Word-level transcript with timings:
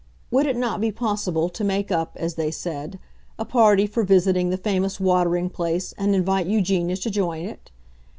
Would 0.31 0.47
it 0.47 0.55
not 0.57 0.81
be 0.81 0.91
possible 0.91 1.47
to 1.49 1.63
make 1.63 1.91
up, 1.91 2.13
as 2.19 2.33
they 2.33 2.49
said, 2.49 2.97
a 3.37 3.45
party 3.45 3.85
for 3.85 4.01
visiting 4.01 4.49
the 4.49 4.57
famous 4.57 4.99
watering 4.99 5.47
place 5.47 5.93
and 5.95 6.15
invite 6.15 6.47
Eugenia 6.47 6.95
to 6.97 7.09
join 7.11 7.45
it? 7.45 7.69